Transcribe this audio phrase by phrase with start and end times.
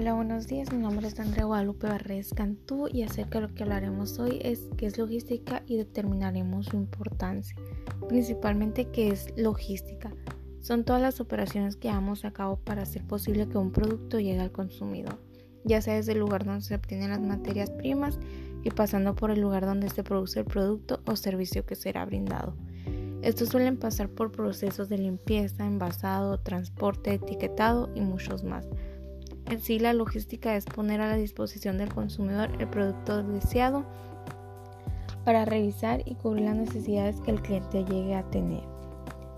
[0.00, 0.72] Hola, buenos días.
[0.72, 4.68] Mi nombre es Andrea Guadalupe Barrés Cantú y acerca de lo que hablaremos hoy es
[4.76, 7.56] qué es logística y determinaremos su importancia.
[8.08, 10.12] Principalmente qué es logística.
[10.60, 14.38] Son todas las operaciones que llevamos a cabo para hacer posible que un producto llegue
[14.38, 15.18] al consumidor,
[15.64, 18.20] ya sea desde el lugar donde se obtienen las materias primas
[18.62, 22.54] y pasando por el lugar donde se produce el producto o servicio que será brindado.
[23.22, 28.64] Estos suelen pasar por procesos de limpieza, envasado, transporte, etiquetado y muchos más.
[29.50, 33.84] En sí, la logística es poner a la disposición del consumidor el producto deseado
[35.24, 38.62] para revisar y cubrir las necesidades que el cliente llegue a tener.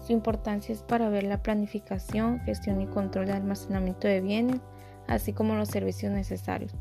[0.04, 4.60] Su importancia es para ver la planificación, gestión y control de almacenamiento de bienes,
[5.06, 6.74] así como los servicios necesarios.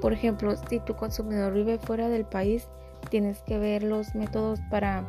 [0.00, 2.68] Por ejemplo, si tu consumidor vive fuera del país,
[3.10, 5.04] tienes que ver los métodos para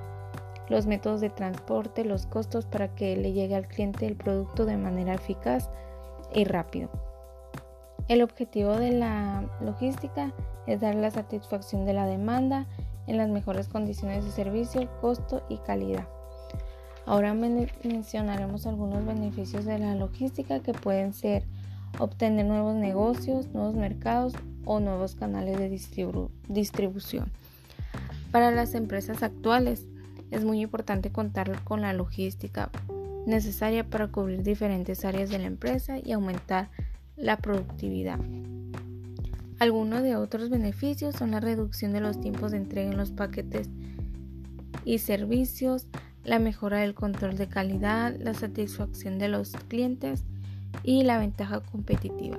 [0.68, 4.78] los métodos de transporte, los costos para que le llegue al cliente el producto de
[4.78, 5.70] manera eficaz
[6.34, 6.90] y rápido.
[8.08, 10.32] El objetivo de la logística
[10.68, 12.68] es dar la satisfacción de la demanda
[13.08, 16.08] en las mejores condiciones de servicio, costo y calidad.
[17.08, 21.46] Ahora mencionaremos algunos beneficios de la logística que pueden ser
[21.98, 24.34] obtener nuevos negocios, nuevos mercados
[24.66, 25.70] o nuevos canales de
[26.50, 27.32] distribución.
[28.32, 29.86] Para las empresas actuales
[30.30, 32.70] es muy importante contar con la logística
[33.26, 36.70] necesaria para cubrir diferentes áreas de la empresa y aumentar
[37.18, 38.20] la productividad.
[39.60, 43.70] Algunos de otros beneficios son la reducción de los tiempos de entrega en los paquetes
[44.84, 45.88] y servicios,
[46.24, 50.24] la mejora del control de calidad, la satisfacción de los clientes
[50.84, 52.38] y la ventaja competitiva.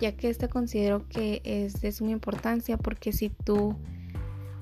[0.00, 3.74] Ya que esta considero que es de suma importancia porque si tú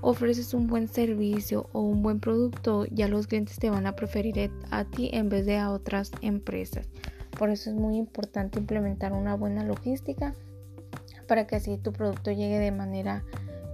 [0.01, 4.51] ofreces un buen servicio o un buen producto, ya los clientes te van a preferir
[4.71, 6.87] a ti en vez de a otras empresas.
[7.39, 10.35] Por eso es muy importante implementar una buena logística
[11.27, 13.25] para que así tu producto llegue de manera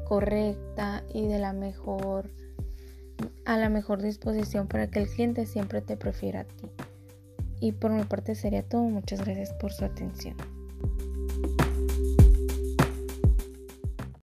[0.07, 2.31] correcta y de la mejor
[3.45, 6.69] a la mejor disposición para que el cliente siempre te prefiera a ti.
[7.61, 8.83] Y por mi parte sería todo.
[8.83, 10.37] Muchas gracias por su atención.